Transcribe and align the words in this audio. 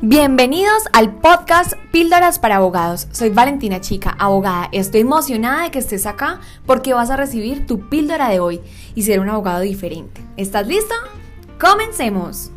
Bienvenidos 0.00 0.84
al 0.92 1.16
podcast 1.16 1.72
Píldoras 1.90 2.38
para 2.38 2.56
Abogados. 2.56 3.08
Soy 3.10 3.30
Valentina 3.30 3.80
Chica, 3.80 4.14
abogada. 4.16 4.68
Estoy 4.70 5.00
emocionada 5.00 5.64
de 5.64 5.72
que 5.72 5.80
estés 5.80 6.06
acá 6.06 6.40
porque 6.66 6.94
vas 6.94 7.10
a 7.10 7.16
recibir 7.16 7.66
tu 7.66 7.88
píldora 7.88 8.28
de 8.28 8.38
hoy 8.38 8.60
y 8.94 9.02
ser 9.02 9.18
un 9.18 9.28
abogado 9.28 9.62
diferente. 9.62 10.22
¿Estás 10.36 10.68
listo? 10.68 10.94
¡Comencemos! 11.58 12.52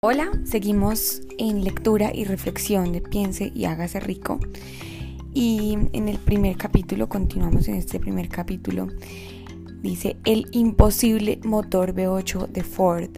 Hola, 0.00 0.30
seguimos 0.44 1.20
en 1.36 1.64
lectura 1.64 2.12
y 2.14 2.24
reflexión 2.24 2.92
de 2.92 3.02
Piense 3.02 3.52
y 3.54 3.66
hágase 3.66 4.00
rico. 4.00 4.40
Y 5.34 5.76
en 5.92 6.08
el 6.08 6.16
primer 6.16 6.56
capítulo, 6.56 7.10
continuamos 7.10 7.68
en 7.68 7.74
este 7.74 8.00
primer 8.00 8.30
capítulo, 8.30 8.88
dice 9.84 10.16
el 10.24 10.46
imposible 10.52 11.38
motor 11.44 11.94
V8 11.94 12.48
de 12.48 12.64
Ford. 12.64 13.10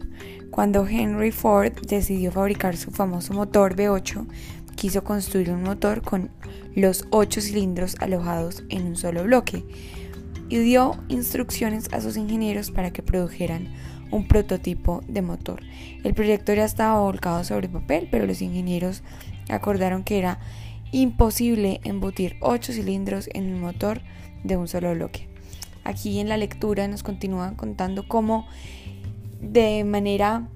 Cuando 0.51 0.85
Henry 0.85 1.31
Ford 1.31 1.71
decidió 1.87 2.29
fabricar 2.29 2.75
su 2.75 2.91
famoso 2.91 3.33
motor 3.33 3.75
V8, 3.75 4.27
quiso 4.75 5.03
construir 5.05 5.49
un 5.51 5.63
motor 5.63 6.01
con 6.01 6.29
los 6.75 7.05
ocho 7.09 7.39
cilindros 7.39 7.95
alojados 7.99 8.65
en 8.67 8.85
un 8.85 8.97
solo 8.97 9.23
bloque 9.23 9.63
y 10.49 10.57
dio 10.57 11.01
instrucciones 11.07 11.87
a 11.93 12.01
sus 12.01 12.17
ingenieros 12.17 12.69
para 12.69 12.91
que 12.91 13.01
produjeran 13.01 13.69
un 14.11 14.27
prototipo 14.27 15.01
de 15.07 15.21
motor. 15.21 15.61
El 16.03 16.13
proyecto 16.13 16.53
ya 16.53 16.65
estaba 16.65 16.99
volcado 16.99 17.45
sobre 17.45 17.69
papel, 17.69 18.09
pero 18.11 18.27
los 18.27 18.41
ingenieros 18.41 19.03
acordaron 19.49 20.03
que 20.03 20.17
era 20.17 20.39
imposible 20.91 21.79
embutir 21.85 22.35
8 22.41 22.73
cilindros 22.73 23.29
en 23.33 23.45
el 23.45 23.55
motor 23.55 24.01
de 24.43 24.57
un 24.57 24.67
solo 24.67 24.93
bloque. 24.93 25.29
Aquí 25.87 26.19
en 26.19 26.27
la 26.27 26.35
lectura 26.35 26.85
nos 26.89 27.01
continúan 27.01 27.55
contando 27.55 28.09
cómo 28.09 28.45
de 29.39 29.85
manera 29.85 30.49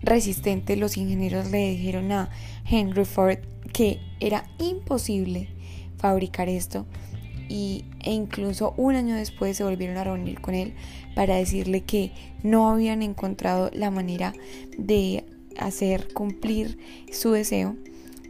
resistente 0.00 0.74
los 0.74 0.96
ingenieros 0.96 1.52
le 1.52 1.70
dijeron 1.70 2.10
a 2.10 2.28
Henry 2.68 3.04
Ford 3.04 3.38
que 3.72 4.00
era 4.18 4.44
imposible 4.58 5.48
fabricar 5.96 6.48
esto 6.48 6.86
y, 7.48 7.84
e 8.00 8.10
incluso 8.10 8.74
un 8.76 8.96
año 8.96 9.14
después 9.14 9.56
se 9.56 9.62
volvieron 9.62 9.96
a 9.96 10.02
reunir 10.02 10.40
con 10.40 10.56
él 10.56 10.74
para 11.14 11.36
decirle 11.36 11.82
que 11.82 12.10
no 12.42 12.68
habían 12.68 13.02
encontrado 13.02 13.70
la 13.72 13.92
manera 13.92 14.32
de 14.76 15.24
hacer 15.56 16.12
cumplir 16.12 16.78
su 17.12 17.30
deseo, 17.30 17.76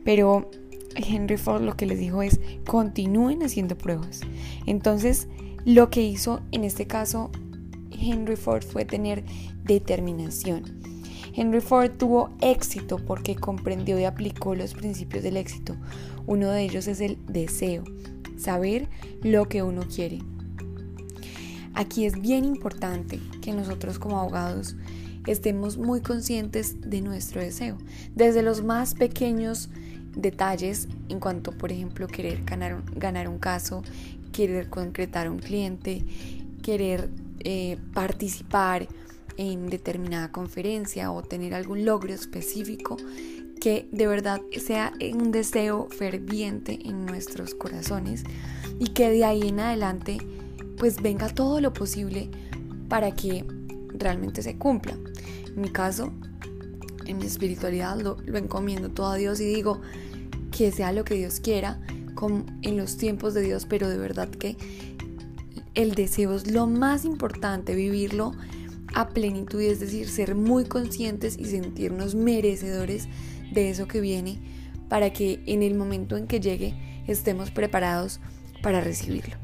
pero 0.04 0.50
Henry 0.94 1.38
Ford 1.38 1.62
lo 1.62 1.74
que 1.74 1.86
les 1.86 1.98
dijo 1.98 2.22
es 2.22 2.38
continúen 2.66 3.42
haciendo 3.42 3.78
pruebas. 3.78 4.20
Entonces, 4.66 5.26
lo 5.64 5.91
que 5.91 6.02
hizo 6.02 6.41
en 6.52 6.64
este 6.64 6.86
caso 6.86 7.30
Henry 7.91 8.36
Ford 8.36 8.64
fue 8.64 8.84
tener 8.84 9.24
determinación. 9.64 10.64
Henry 11.34 11.60
Ford 11.60 11.92
tuvo 11.96 12.30
éxito 12.41 12.98
porque 12.98 13.36
comprendió 13.36 13.98
y 13.98 14.04
aplicó 14.04 14.54
los 14.54 14.74
principios 14.74 15.22
del 15.22 15.36
éxito. 15.36 15.77
Uno 16.27 16.50
de 16.50 16.62
ellos 16.62 16.86
es 16.88 17.00
el 17.00 17.19
deseo, 17.27 17.84
saber 18.36 18.88
lo 19.22 19.48
que 19.48 19.62
uno 19.62 19.82
quiere. 19.82 20.19
Aquí 21.74 22.04
es 22.04 22.20
bien 22.20 22.44
importante 22.44 23.19
que 23.41 23.52
nosotros 23.52 23.98
como 23.98 24.20
abogados 24.20 24.76
estemos 25.26 25.78
muy 25.78 26.00
conscientes 26.00 26.80
de 26.80 27.00
nuestro 27.00 27.41
deseo, 27.41 27.78
desde 28.14 28.42
los 28.42 28.62
más 28.62 28.94
pequeños 28.94 29.70
detalles 30.14 30.88
en 31.08 31.19
cuanto, 31.19 31.52
por 31.52 31.72
ejemplo, 31.72 32.06
querer 32.08 32.44
ganar, 32.44 32.82
ganar 32.94 33.28
un 33.28 33.38
caso, 33.38 33.82
querer 34.33 34.69
concretar 34.69 35.30
un 35.30 35.38
cliente, 35.38 36.05
querer 36.62 37.11
eh, 37.41 37.78
participar 37.92 38.88
en 39.36 39.69
determinada 39.69 40.30
conferencia 40.30 41.11
o 41.11 41.22
tener 41.22 41.55
algún 41.55 41.84
logro 41.84 42.12
específico 42.12 42.97
que 43.60 43.88
de 43.93 44.06
verdad 44.06 44.41
sea 44.60 44.93
un 45.15 45.31
deseo 45.31 45.88
ferviente 45.88 46.81
en 46.84 47.06
nuestros 47.06 47.54
corazones 47.54 48.25
y 48.81 48.88
que 48.88 49.09
de 49.10 49.25
ahí 49.25 49.48
en 49.48 49.60
adelante 49.60 50.19
pues 50.78 51.00
venga 51.00 51.28
todo 51.28 51.60
lo 51.60 51.72
posible 51.72 52.28
para 52.88 53.12
que 53.12 53.44
realmente 53.94 54.43
se 54.43 54.59
cumpla. 54.59 54.99
En 55.47 55.60
mi 55.60 55.69
caso, 55.69 56.12
en 57.06 57.19
mi 57.19 57.26
espiritualidad 57.26 58.00
lo, 58.00 58.16
encomiendo 58.37 58.91
todo 58.91 59.06
a 59.06 59.16
Dios 59.16 59.41
y 59.41 59.44
digo 59.44 59.81
que 60.50 60.72
sea 60.72 60.93
lo 60.93 61.04
que 61.04 61.14
Dios 61.14 61.41
quiera, 61.41 61.81
en 62.28 62.77
los 62.77 62.97
tiempos 62.97 63.34
de 63.34 63.43
Dios, 63.43 63.66
pero 63.69 63.88
de 63.88 63.99
verdad 63.99 64.28
que 64.28 64.56
el 65.75 65.94
deseo 65.94 66.34
es 66.34 66.50
lo 66.50 66.66
más 66.66 67.05
importante, 67.05 67.75
vivirlo 67.75 68.33
a 68.94 69.09
plenitud, 69.09 69.60
es 69.60 69.81
decir, 69.81 70.09
ser 70.09 70.34
muy 70.34 70.65
conscientes 70.65 71.38
y 71.38 71.47
sentirnos 71.47 72.15
merecedores 72.15 73.09
de 73.53 73.71
eso 73.71 73.88
que 73.88 74.00
viene 74.00 74.38
para 74.88 75.12
que 75.12 75.41
en 75.47 75.62
el 75.62 75.75
momento 75.75 76.16
en 76.16 76.27
que 76.27 76.41
llegue 76.41 76.75
estemos 77.06 77.50
preparados 77.50 78.21
para 78.62 78.81
recibirlo. 78.81 79.37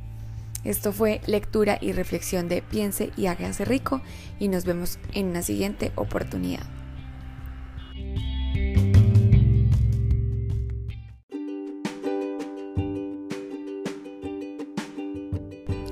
Esto 0.64 0.92
fue 0.92 1.20
lectura 1.26 1.78
y 1.80 1.92
reflexión 1.92 2.48
de 2.48 2.62
Piense 2.62 3.10
y 3.16 3.26
hágase 3.26 3.64
rico 3.64 4.02
y 4.38 4.48
nos 4.48 4.64
vemos 4.64 4.98
en 5.14 5.28
una 5.28 5.42
siguiente 5.42 5.92
oportunidad. 5.94 6.77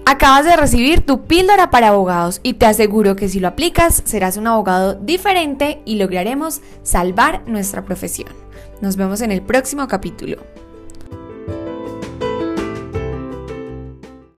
Acabas 0.09 0.45
de 0.45 0.55
recibir 0.55 1.05
tu 1.05 1.25
píldora 1.25 1.71
para 1.71 1.89
abogados 1.89 2.39
y 2.45 2.55
te 2.55 2.67
aseguro 2.67 3.17
que 3.17 3.29
si 3.29 3.41
lo 3.41 3.49
aplicas 3.49 4.05
serás 4.05 4.37
un 4.37 4.47
abogado 4.47 4.95
diferente 4.95 5.83
y 5.85 5.97
lograremos 5.97 6.61
salvar 6.85 7.43
nuestra 7.49 7.85
profesión. 7.85 8.29
Nos 8.81 8.95
vemos 8.95 9.21
en 9.21 9.33
el 9.33 9.43
próximo 9.43 9.89
capítulo. 9.89 10.37